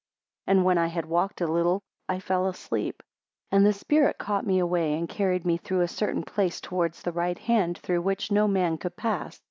[0.45, 3.03] 3 And when I had walked a little, I fell asleep;
[3.51, 7.11] and the spirit caught me away, and carried me through a certain place towards the
[7.11, 9.39] right hand, through which no man could pass.